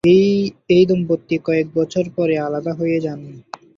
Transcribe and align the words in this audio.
এই 0.69 0.83
দম্পতি 0.87 1.35
কয়েক 1.45 1.67
বছর 1.75 2.05
পরে 2.15 2.35
আলাদা 2.37 2.71
হয়ে 2.73 2.97
যান। 2.99 3.19